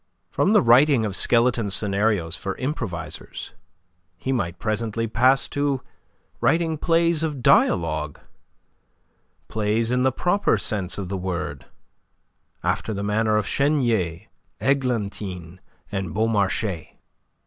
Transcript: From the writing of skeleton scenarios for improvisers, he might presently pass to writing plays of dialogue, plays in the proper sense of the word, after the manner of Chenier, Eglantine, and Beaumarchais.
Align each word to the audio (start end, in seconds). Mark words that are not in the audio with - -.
From 0.31 0.53
the 0.53 0.63
writing 0.63 1.05
of 1.05 1.15
skeleton 1.15 1.69
scenarios 1.69 2.35
for 2.35 2.57
improvisers, 2.57 3.53
he 4.17 4.31
might 4.31 4.57
presently 4.57 5.05
pass 5.05 5.47
to 5.49 5.81
writing 6.39 6.75
plays 6.79 7.21
of 7.21 7.43
dialogue, 7.43 8.19
plays 9.47 9.91
in 9.91 10.01
the 10.01 10.11
proper 10.11 10.57
sense 10.57 10.97
of 10.97 11.07
the 11.09 11.17
word, 11.17 11.67
after 12.63 12.95
the 12.95 13.03
manner 13.03 13.37
of 13.37 13.45
Chenier, 13.45 14.21
Eglantine, 14.59 15.59
and 15.91 16.15
Beaumarchais. 16.15 16.97